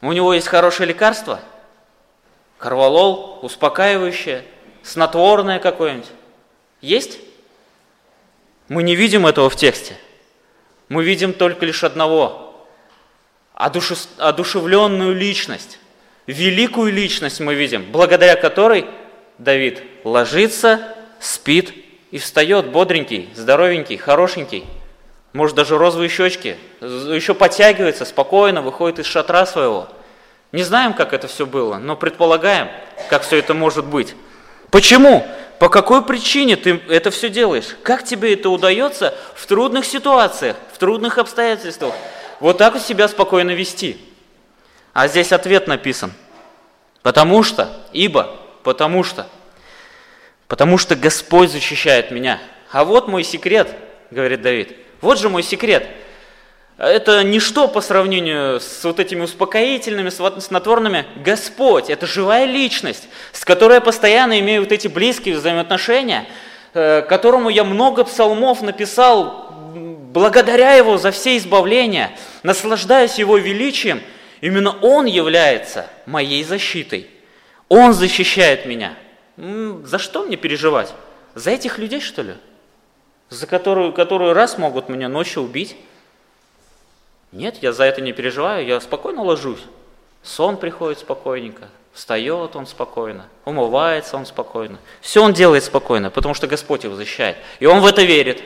[0.00, 1.40] У него есть хорошее лекарство?
[2.58, 4.44] Карвалол, успокаивающее,
[4.82, 6.10] снотворное какое-нибудь?
[6.80, 7.20] Есть?
[8.66, 9.96] Мы не видим этого в тексте.
[10.88, 12.66] Мы видим только лишь одного.
[13.54, 15.78] Одушевленную личность
[16.26, 18.86] великую личность мы видим, благодаря которой
[19.38, 21.72] Давид ложится, спит
[22.10, 24.64] и встает бодренький, здоровенький, хорошенький,
[25.32, 29.88] может даже розовые щечки, еще подтягивается, спокойно выходит из шатра своего.
[30.52, 32.68] Не знаем, как это все было, но предполагаем,
[33.10, 34.14] как все это может быть.
[34.70, 35.26] Почему?
[35.58, 37.76] По какой причине ты это все делаешь?
[37.82, 41.94] Как тебе это удается в трудных ситуациях, в трудных обстоятельствах?
[42.40, 43.98] Вот так вот себя спокойно вести.
[44.92, 46.12] А здесь ответ написан.
[47.02, 49.26] Потому что, ибо, потому что.
[50.48, 52.40] Потому что Господь защищает меня.
[52.70, 53.74] А вот мой секрет,
[54.10, 54.76] говорит Давид.
[55.00, 55.88] Вот же мой секрет.
[56.78, 61.06] Это ничто по сравнению с вот этими успокоительными, снотворными.
[61.16, 66.26] Господь– это живая личность, с которой я постоянно имею вот эти близкие взаимоотношения,
[66.74, 69.52] э, которому я много псалмов написал,
[70.12, 72.10] благодаря Его за все избавления,
[72.42, 74.02] наслаждаясь Его величием–
[74.40, 77.08] Именно Он является моей защитой.
[77.68, 78.94] Он защищает меня.
[79.36, 80.94] За что мне переживать?
[81.34, 82.34] За этих людей, что ли?
[83.28, 85.76] За которую, которую раз могут меня ночью убить?
[87.36, 89.60] Нет, я за это не переживаю, я спокойно ложусь.
[90.22, 94.78] Сон приходит спокойненько, встает он спокойно, умывается он спокойно.
[95.02, 97.36] Все он делает спокойно, потому что Господь его защищает.
[97.60, 98.42] И он в это верит.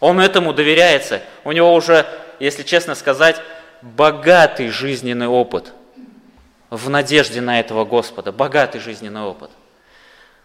[0.00, 1.20] Он этому доверяется.
[1.44, 2.06] У него уже,
[2.40, 3.36] если честно сказать,
[3.82, 5.74] богатый жизненный опыт
[6.70, 9.50] в надежде на этого Господа, богатый жизненный опыт.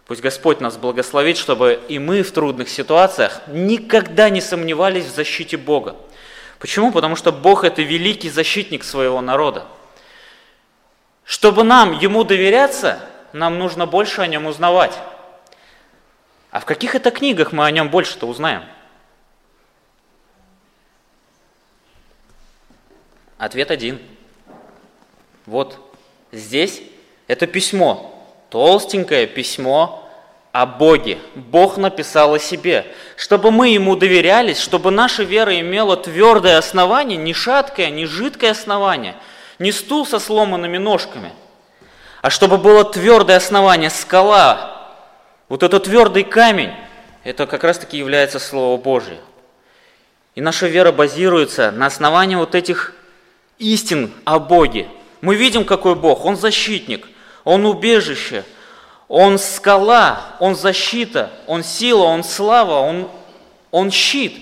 [0.06, 5.56] Пусть Господь нас благословит, чтобы и мы в трудных ситуациях никогда не сомневались в защите
[5.56, 5.96] Бога.
[6.62, 6.92] Почему?
[6.92, 9.66] Потому что Бог– это великий защитник своего народа.
[11.24, 13.00] Чтобы нам Ему доверяться,
[13.32, 14.96] нам нужно больше о Нем узнавать.
[16.52, 18.62] А в каких это книгах мы о Нем больше-то узнаем?
[23.38, 24.00] Ответ один.
[25.46, 25.80] Вот
[26.30, 26.80] здесь
[27.26, 30.01] это письмо, толстенькое письмо
[30.52, 31.18] о Боге.
[31.34, 32.86] Бог написал о себе,
[33.16, 39.16] чтобы мы Ему доверялись, чтобы наша вера имела твердое основание, не шаткое, не жидкое основание,
[39.58, 41.32] не стул со сломанными ножками,
[42.20, 44.92] а чтобы было твердое основание, скала,
[45.48, 46.72] вот этот твердый камень,
[47.24, 49.20] это как раз таки является Слово Божие.
[50.34, 52.94] И наша вера базируется на основании вот этих
[53.58, 54.88] истин о Боге.
[55.20, 56.24] Мы видим, какой Бог.
[56.24, 57.06] Он защитник,
[57.44, 58.44] Он убежище,
[59.14, 63.10] Он скала, Он защита, Он сила, Он слава, Он
[63.70, 64.32] Он щит.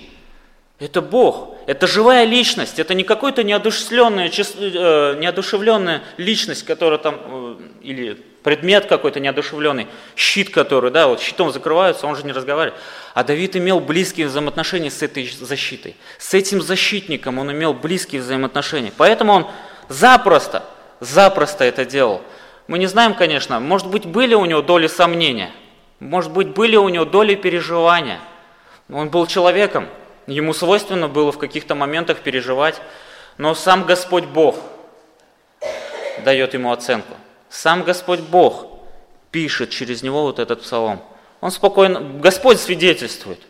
[0.79, 1.55] Это Бог.
[1.67, 2.79] Это живая личность.
[2.79, 10.51] Это не какой-то неодушевленная, э, неодушевленная личность, которая там, э, или предмет какой-то неодушевленный, щит
[10.51, 12.79] который, да, вот щитом закрываются, он же не разговаривает.
[13.13, 15.97] А Давид имел близкие взаимоотношения с этой защитой.
[16.17, 18.93] С этим защитником он имел близкие взаимоотношения.
[18.95, 19.47] Поэтому он
[19.89, 20.63] запросто,
[21.01, 22.21] запросто это делал.
[22.71, 25.51] Мы не знаем, конечно, может быть, были у него доли сомнения,
[25.99, 28.21] может быть, были у него доли переживания.
[28.89, 29.89] Он был человеком,
[30.25, 32.81] ему свойственно было в каких-то моментах переживать,
[33.37, 34.55] но сам Господь Бог
[36.23, 37.13] дает ему оценку.
[37.49, 38.67] Сам Господь Бог
[39.31, 41.01] пишет через него вот этот псалом.
[41.41, 43.41] Он спокойно, Господь свидетельствует.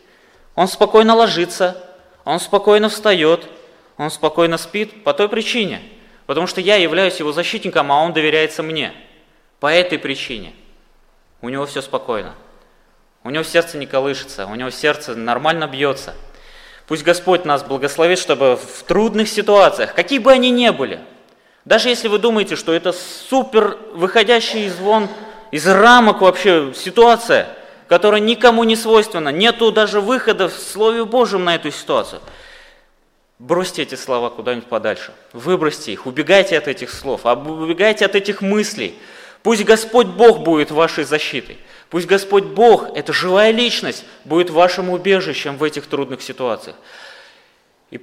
[0.56, 1.80] Он спокойно ложится,
[2.24, 3.46] он спокойно встает,
[3.98, 5.80] он спокойно спит по той причине,
[6.26, 8.92] потому что я являюсь его защитником, а он доверяется мне.
[9.62, 10.54] По этой причине
[11.40, 12.34] у него все спокойно.
[13.22, 16.14] У него сердце не колышется, у него сердце нормально бьется.
[16.88, 20.98] Пусть Господь нас благословит, чтобы в трудных ситуациях, какие бы они ни были,
[21.64, 25.08] даже если вы думаете, что это супер выходящий из вон,
[25.52, 27.46] из рамок вообще ситуация,
[27.86, 32.20] которая никому не свойственна, нету даже выхода в Слове Божьем на эту ситуацию,
[33.38, 38.98] бросьте эти слова куда-нибудь подальше, выбросьте их, убегайте от этих слов, убегайте от этих мыслей.
[39.42, 41.58] Пусть Господь Бог будет вашей защитой.
[41.90, 46.76] Пусть Господь Бог, эта живая личность, будет вашим убежищем в этих трудных ситуациях.
[47.90, 48.00] И,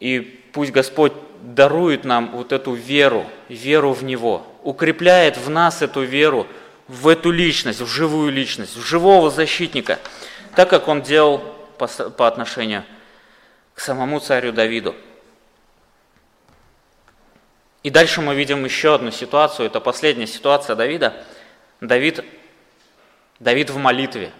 [0.00, 0.20] и
[0.52, 6.46] пусть Господь дарует нам вот эту веру, веру в Него, укрепляет в нас эту веру,
[6.88, 9.98] в эту личность, в живую личность, в живого защитника,
[10.54, 11.42] так как Он делал
[11.78, 12.84] по, по отношению
[13.74, 14.94] к самому царю Давиду.
[17.82, 21.14] И дальше мы видим еще одну ситуацию, это последняя ситуация Давида.
[21.80, 22.24] Давид,
[23.40, 24.32] Давид в молитве.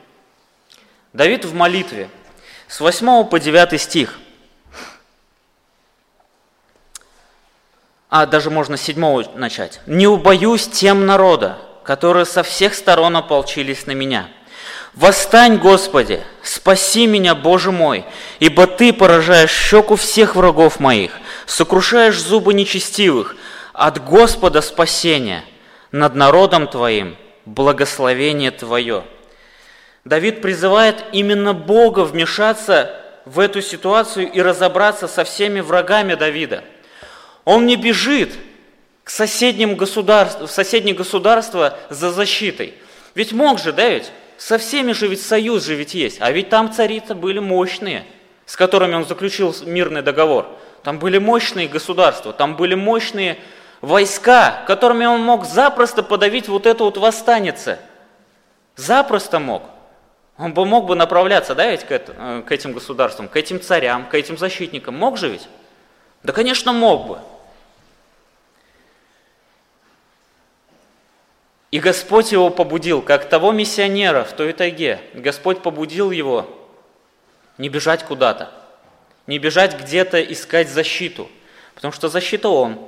[1.13, 2.09] Давид в молитве.
[2.69, 4.19] С 8 по 9 стих–
[8.13, 9.81] а даже можно с седьмого начать.
[9.87, 14.29] «Не убоюсь тем народа, которые со всех сторон ополчились на меня.
[14.95, 18.05] Восстань, Господи, спаси меня, Боже мой,
[18.41, 21.13] ибо Ты поражаешь щеку всех врагов моих,
[21.47, 23.37] сокрушаешь зубы нечестивых,
[23.73, 25.45] от Господа спасение,
[25.93, 29.05] над народом Твоим благословение Твое».
[30.05, 32.91] Давид призывает именно Бога вмешаться
[33.25, 36.65] в эту ситуацию и разобраться со всеми врагами Давида–
[37.45, 38.35] он не бежит
[39.05, 42.75] к соседним государствам, в соседнее государство за защитой.
[43.15, 44.11] Ведь мог же, да ведь?
[44.43, 46.21] Со всеми же ведь союз же ведь есть.
[46.21, 48.05] А ведь там царицы были мощные,
[48.45, 50.49] с которыми он заключил мирный договор.
[50.83, 53.39] Там были мощные государства, там были мощные
[53.83, 57.79] войска, которыми он мог запросто подавить вот эту вот восстанице.
[58.75, 59.63] Запросто мог.
[60.37, 63.61] Он бы мог бы направляться, да, ведь к, это, э, к этим государствам, к этим
[63.61, 64.97] царям, к этим защитникам.
[64.97, 65.47] Мог же ведь?
[66.25, 67.19] Да, конечно, мог бы.
[71.73, 75.01] И Господь его побудил, как того миссионера в той тайге.
[75.15, 76.47] Господь побудил его
[77.57, 78.53] не бежать куда-то,
[79.27, 81.31] не бежать где-то искать защиту,
[81.75, 82.79] потому что защита он.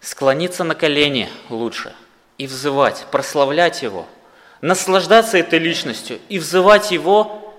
[0.00, 1.94] Склониться на колени лучше
[2.36, 4.06] и взывать, прославлять его,
[4.60, 7.54] наслаждаться этой личностью и взывать его,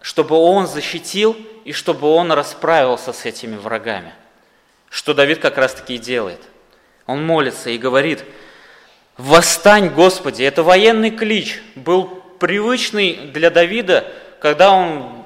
[0.00, 4.14] чтобы он защитил и чтобы он расправился с этими врагами.
[4.90, 6.40] Что Давид как раз таки и делает.
[7.06, 8.24] Он молится и говорит–
[9.22, 12.06] «Восстань, Господи!» Это военный клич, был
[12.40, 14.04] привычный для Давида,
[14.40, 15.22] когда он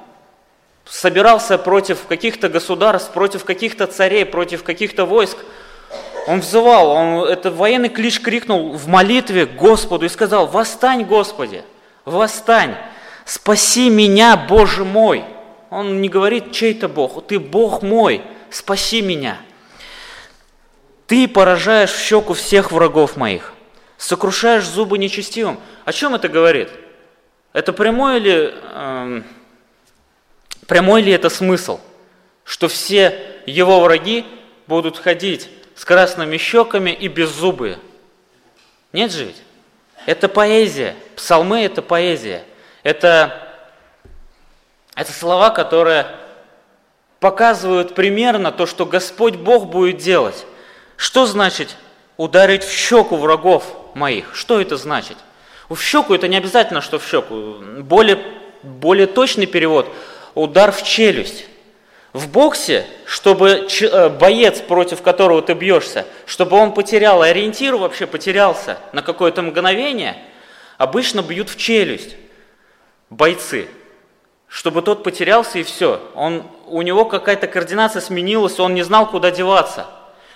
[0.85, 5.39] собирался против каких-то государств, против каких-то царей, против каких-то войск.
[6.27, 11.63] Он взывал, он этот военный клич крикнул в молитве Господу и сказал, «Восстань, Господи!
[12.05, 12.75] Восстань!
[13.25, 15.23] Спаси меня, Боже мой!»
[15.71, 18.21] Он не говорит, чей-то Бог, «Ты Бог мой,
[18.51, 19.39] спаси меня!»
[21.07, 23.55] Ты поражаешь в щеку всех врагов моих
[23.97, 25.59] сокрушаешь зубы нечестивым.
[25.85, 26.69] О чем это говорит?
[27.53, 29.21] Это прямой ли, э,
[30.67, 31.79] прямой ли это смысл,
[32.43, 34.25] что все его враги
[34.67, 37.79] будут ходить с красными щеками и беззубые?
[38.93, 39.41] Нет же ведь?
[40.05, 40.95] Это поэзия.
[41.15, 42.43] Псалмы– это поэзия.
[42.83, 43.49] Это,
[44.95, 46.07] это слова, которые
[47.19, 50.45] показывают примерно то, что Господь Бог будет делать.
[50.95, 51.75] Что значит
[52.17, 53.63] ударить в щеку врагов
[53.93, 54.35] моих.
[54.35, 55.17] Что это значит?
[55.69, 57.55] В щеку это не обязательно, что в щеку.
[57.79, 58.19] Более,
[58.63, 59.87] более точный перевод–
[60.37, 61.45] удар в челюсть.
[62.13, 68.77] В боксе, чтобы э, боец, против которого ты бьешься, чтобы он потерял ориентир, вообще потерялся
[68.93, 70.17] на какое-то мгновение,
[70.77, 72.15] обычно бьют в челюсть
[73.09, 73.67] бойцы,
[74.47, 76.01] чтобы тот потерялся и все.
[76.15, 79.85] Он, у него какая-то координация сменилась, он не знал, куда деваться.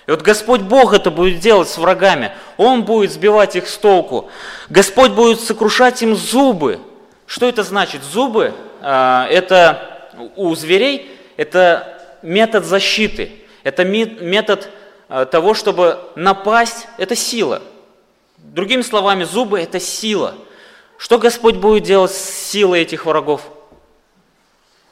[0.06, 2.32] И вот Господь Бог это будет делать с врагами.
[2.56, 4.30] Он будет сбивать их с толку.
[4.68, 6.80] Господь будет сокрушать им зубы.
[7.26, 8.02] Что это значит?
[8.02, 13.32] Зубы э,– это у зверей это метод защиты.
[13.62, 14.70] Это метод
[15.08, 17.62] э, того, чтобы напасть– это сила.
[18.38, 20.34] Другими словами, зубы– это сила.
[20.98, 23.42] Что Господь будет делать с силой этих врагов?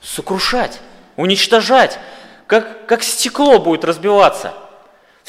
[0.00, 0.80] Сокрушать,
[1.16, 1.98] уничтожать,
[2.46, 4.54] как, как стекло будет разбиваться.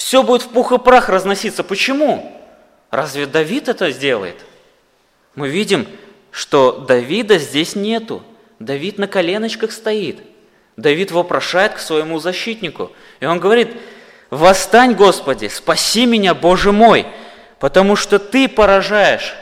[0.01, 1.63] Все будет в пух и прах разноситься.
[1.63, 2.35] Почему?
[2.89, 4.35] Разве Давид это сделает?
[5.35, 5.87] Мы видим,
[6.31, 8.23] что Давида здесь нету.
[8.57, 10.19] Давид на коленочках стоит.
[10.75, 12.91] Давид вопрошает к своему защитнику.
[13.19, 13.77] И он говорит,
[14.31, 17.05] «Восстань, Господи, спаси меня, Боже мой,
[17.59, 19.35] потому что Ты поражаешь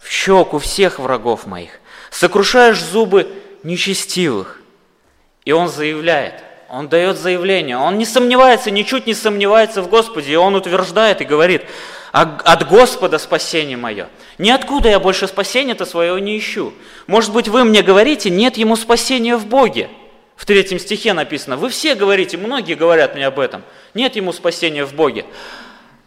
[0.00, 1.78] в щеку всех врагов моих,
[2.10, 3.30] сокрушаешь зубы
[3.62, 4.62] нечестивых».
[5.44, 10.36] И он заявляет, он дает заявление, он не сомневается, ничуть не сомневается в Господе, и
[10.36, 11.62] он утверждает и говорит,
[12.12, 14.08] от Господа спасение мое.
[14.38, 16.72] Ниоткуда я больше спасения-то своего не ищу.
[17.06, 19.90] Может быть, вы мне говорите, нет ему спасения в Боге.
[20.34, 23.62] В третьем стихе написано, вы все говорите, многие говорят мне об этом,
[23.94, 25.24] нет ему спасения в Боге.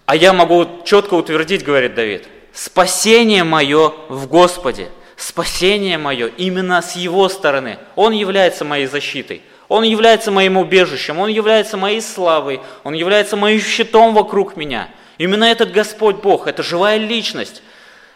[0.06, 6.96] А я могу четко утвердить, говорит Давид, спасение мое в Господе, спасение мое именно с
[6.96, 7.78] его стороны.
[7.96, 13.62] Он является моей защитой, он является моим убежищем, он является моей славой, он является моим
[13.62, 14.90] щитом вокруг меня.
[15.18, 17.64] Именно этот Господь Бог, это живая личность,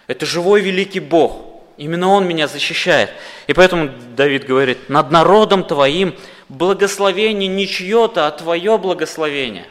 [0.08, 1.48] это живой великий Бог–
[1.78, 3.10] Именно Он меня защищает.
[3.48, 6.16] И поэтому Давид говорит, над народом твоим
[6.50, 9.66] благословение не чье-то, а твое благословение.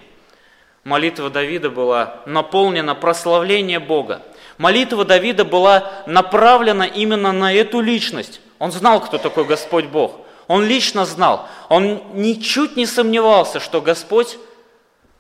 [0.84, 4.22] Молитва Давида была наполнена прославлением Бога.
[4.58, 8.40] Молитва Давида была направлена именно на эту личность.
[8.58, 10.16] Он знал, кто такой Господь Бог.
[10.49, 11.49] Он лично знал.
[11.68, 14.38] Он ничуть не сомневался, что Господь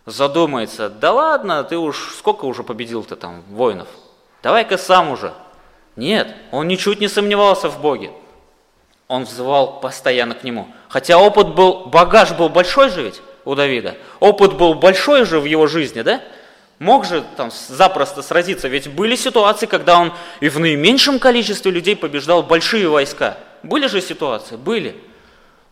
[0.06, 3.88] задумается, да ладно, ты уж сколько уже победил-то там воинов?
[4.42, 5.32] Давай-ка сам уже,
[5.96, 8.10] нет, он ничуть не сомневался в Боге.
[9.08, 10.66] Он взывал постоянно к Нему.
[10.88, 13.96] Хотя опыт был, багаж был большой же ведь у Давида.
[14.20, 16.22] Опыт был большой же в его жизни, да?
[16.78, 21.94] Мог же там запросто сразиться, ведь были ситуации, когда он и в наименьшем количестве людей
[21.94, 23.36] побеждал большие войска.
[23.62, 24.56] Были же ситуации?
[24.56, 24.96] Были.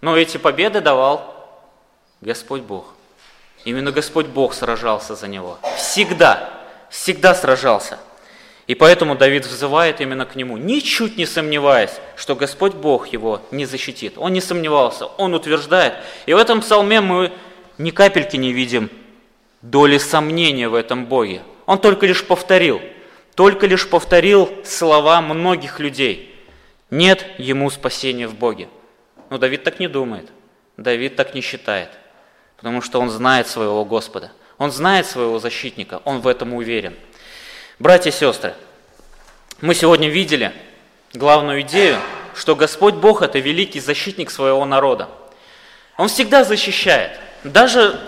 [0.00, 1.34] Но эти победы давал
[2.20, 2.94] Господь Бог.
[3.64, 5.58] Именно Господь Бог сражался за него.
[5.76, 6.50] Всегда,
[6.88, 7.98] всегда сражался–
[8.70, 13.64] и поэтому Давид взывает именно к нему, ничуть не сомневаясь, что Господь Бог его не
[13.64, 14.12] защитит.
[14.16, 15.94] Он не сомневался, он утверждает.
[16.26, 17.32] И в этом псалме мы
[17.78, 18.88] ни капельки не видим
[19.60, 21.42] доли сомнения в этом Боге.
[21.66, 22.80] Он только лишь повторил,
[23.34, 26.32] только лишь повторил слова многих людей.
[26.92, 28.68] Нет ему спасения в Боге.
[29.30, 30.28] Но Давид так не думает,
[30.76, 31.88] Давид так не считает,
[32.58, 36.94] потому что он знает своего Господа, он знает своего защитника, он в этом уверен–
[37.80, 38.52] Братья и сестры,
[39.62, 40.52] мы сегодня видели
[41.14, 41.96] главную идею,
[42.34, 45.08] что Господь Бог– это великий защитник своего народа.
[45.96, 47.18] Он всегда защищает.
[47.42, 47.98] Даже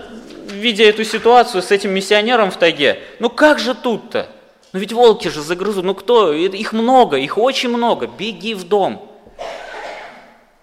[0.46, 4.28] видя эту ситуацию с этим миссионером в тайге, ну как же тут-то?
[4.74, 6.34] Ну ведь волки же загрызут, ну кто?
[6.34, 9.10] Их много, их очень много, беги в дом.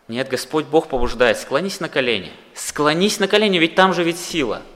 [0.10, 2.34] Нет, Господь Бог побуждает, склонись на колени.
[2.54, 4.62] Склонись на колени, ведь там же ведь сила–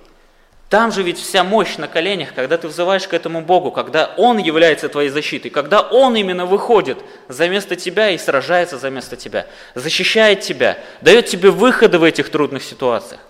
[0.73, 4.39] там же ведь вся мощь на коленях, когда ты взываешь к этому Богу, когда Он
[4.39, 9.45] является твоей защитой, когда Он именно выходит за место тебя и сражается за место тебя,
[9.75, 13.21] защищает тебя, дает тебе выходы в этих трудных ситуациях.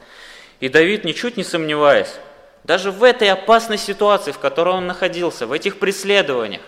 [0.62, 2.16] И Давид, ничуть не сомневаясь,
[2.64, 6.62] даже в этой опасной ситуации, в которой он находился, в этих преследованиях,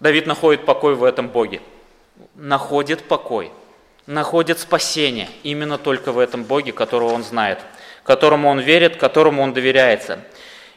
[0.00, 1.62] Давид находит покой в этом Боге.
[2.34, 3.52] Находит покой,
[4.06, 7.60] находит спасение именно только в этом Боге, которого он знает–
[8.06, 10.20] которому он верит, которому он доверяется.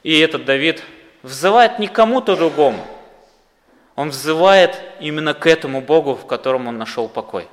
[0.02, 0.84] И этот Давид
[1.22, 2.86] взывает не кому-то другому,
[3.96, 7.48] он взывает именно к этому Богу, в котором он нашел покой.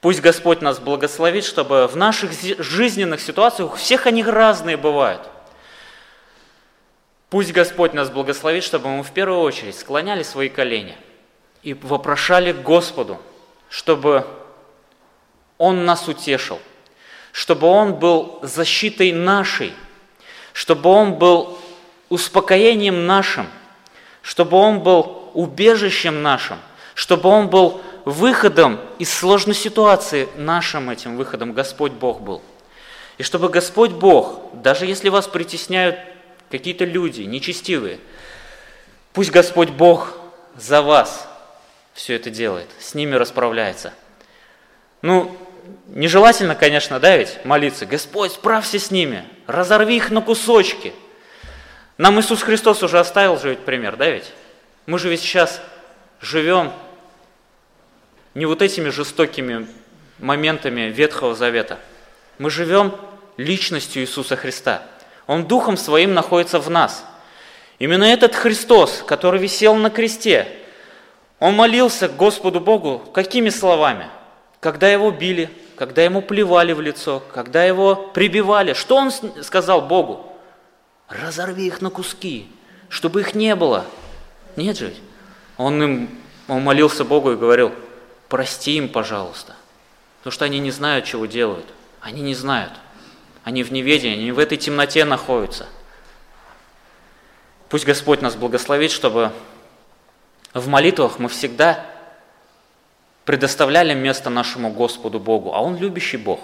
[0.00, 5.22] Пусть Господь нас благословит, чтобы в наших жизненных ситуациях, всех они разные бывают.
[7.30, 10.96] Пусть Господь нас благословит, чтобы мы в первую очередь склоняли свои колени
[11.62, 13.18] и вопрошали Господу,
[13.68, 14.26] чтобы
[15.58, 16.60] Он нас утешил,
[17.32, 19.72] чтобы Он был защитой нашей,
[20.52, 21.58] чтобы Он был
[22.08, 23.46] успокоением нашим,
[24.22, 26.58] чтобы Он был убежищем нашим,
[26.94, 32.40] чтобы Он был выходом из сложной ситуации, нашим этим выходом Господь Бог был.
[33.18, 35.98] И чтобы Господь Бог, даже если вас притесняют
[36.50, 37.98] какие-то люди нечестивые,
[39.12, 40.16] пусть Господь Бог
[40.56, 41.28] за вас
[41.92, 43.92] все это делает, с ними расправляется.
[45.02, 45.36] Ну,
[45.88, 50.92] Нежелательно, конечно, да, ведь молиться, Господь, справься с ними, разорви их на кусочки.
[51.96, 54.32] Нам Иисус Христос уже оставил же ведь пример, да ведь?
[54.86, 55.60] Мы же ведь сейчас
[56.20, 56.72] живем
[58.34, 59.66] не вот этими жестокими
[60.18, 61.78] моментами Ветхого Завета.
[62.38, 62.94] Мы живем
[63.36, 64.82] личностью Иисуса Христа.
[65.26, 67.04] Он Духом Своим находится в нас.
[67.78, 70.48] Именно этот Христос, который висел на кресте,
[71.38, 74.06] он молился Господу Богу какими словами?
[74.60, 78.72] Когда его били, когда ему плевали в лицо, когда его прибивали.
[78.72, 80.32] Что он сказал Богу?
[81.08, 82.48] Разорви их на куски,
[82.88, 83.84] чтобы их не было.
[84.56, 84.92] Нет же.
[85.56, 86.08] Он им
[86.48, 87.72] он молился Богу и говорил,
[88.28, 89.54] прости им, пожалуйста.
[90.18, 91.66] Потому что они не знают, чего делают.
[92.00, 92.72] Они не знают.
[93.44, 95.66] Они в неведении, они в этой темноте находятся.
[97.68, 99.30] Пусть Господь нас благословит, чтобы
[100.54, 101.84] в молитвах мы всегда
[103.28, 106.40] предоставляли место нашему Господу Богу, а Он любящий Бог.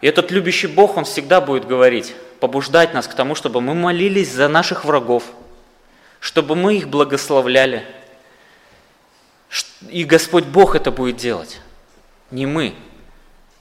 [0.00, 4.32] И этот любящий Бог, Он всегда будет говорить, побуждать нас к тому, чтобы мы молились
[4.32, 5.24] за наших врагов,
[6.20, 7.84] чтобы мы их благословляли.
[9.90, 11.60] И Господь Бог это будет делать,
[12.30, 12.74] не мы,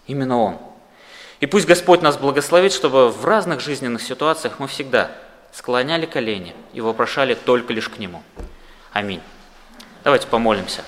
[0.07, 0.59] именно Он.
[1.41, 5.11] И пусть Господь нас благословит, чтобы в разных жизненных ситуациях мы всегда
[5.51, 8.23] склоняли колени и вопрошали только лишь к Нему.
[8.93, 9.19] Аминь.
[10.05, 10.85] Давайте помолимся.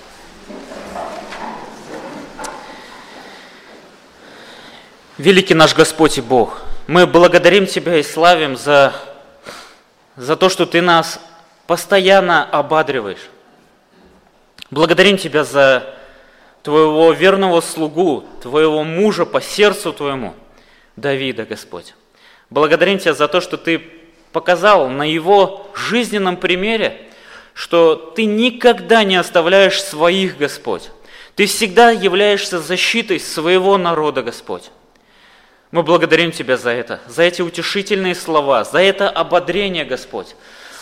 [5.16, 8.92] Великий наш Господь и Бог, мы благодарим Тебя и славим за,
[10.16, 11.20] за то, что Ты нас
[11.68, 13.30] постоянно ободриваешь.
[14.72, 15.94] Благодарим Тебя за
[16.64, 20.34] Твоего верного слугу, Твоего мужа по сердцу Твоему,
[20.96, 21.94] Давида, Господь.
[22.50, 23.88] Благодарим Тебя за то, что Ты
[24.32, 27.08] показал на его жизненном примере,
[27.52, 30.90] что ты никогда не оставляешь своих, Господь.
[31.36, 34.72] Ты всегда являешься защитой своего народа, Господь.
[35.74, 40.36] Мы благодарим Тебя за это, за эти утешительные слова, за это ободрение, Господь,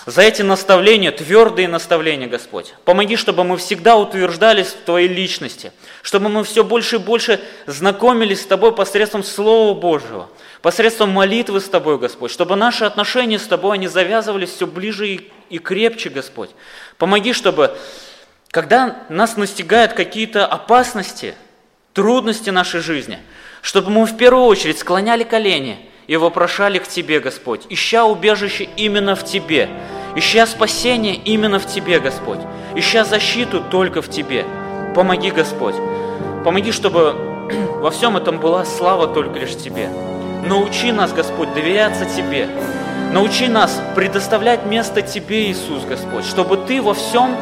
[0.04, 2.74] за эти наставления, твердые наставления, Господь.
[2.84, 5.72] Помоги, чтобы мы всегда утверждались в Твоей личности,
[6.02, 10.28] чтобы мы все больше и больше знакомились с Тобой посредством Слова Божьего,
[10.60, 15.58] посредством молитвы с Тобой, Господь, чтобы наши отношения с Тобой, они завязывались все ближе и,
[15.58, 16.50] крепче, Господь.
[16.98, 17.74] Помоги, чтобы,
[18.50, 21.34] когда нас настигают какие-то опасности,
[21.94, 23.20] трудности нашей жизни,
[23.62, 29.14] чтобы мы в первую очередь склоняли колени и вопрошали к Тебе, Господь, ища убежище именно
[29.14, 29.70] в Тебе,
[30.16, 32.40] ища спасение именно в Тебе, Господь,
[32.74, 34.44] ища защиту только в Тебе.
[34.94, 35.76] Помоги, Господь,
[36.44, 37.14] помоги, чтобы
[37.80, 39.88] во всем этом была слава только лишь Тебе.
[40.44, 42.48] Научи нас, Господь, доверяться Тебе.
[43.12, 47.36] Научи нас предоставлять место Тебе, Иисус, Господь, чтобы Ты во всем,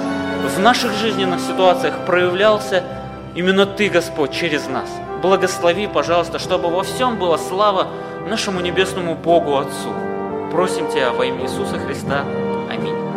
[0.54, 2.84] в наших жизненных ситуациях проявлялся
[3.34, 4.88] именно Ты, Господь, через нас.
[5.22, 7.88] Благослови, пожалуйста, чтобы во всем была слава
[8.26, 9.92] нашему небесному Богу Отцу.
[10.50, 12.24] Просим Тебя во имя Иисуса Христа.
[12.70, 13.09] Аминь.